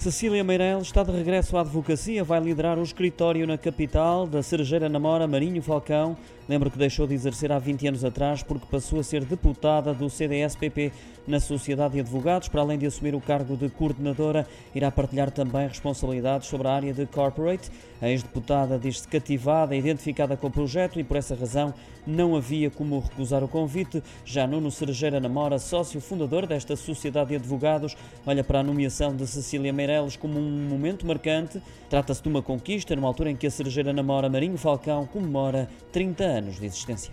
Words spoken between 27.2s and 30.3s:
de Advogados, olha para a nomeação de Cecília Meireles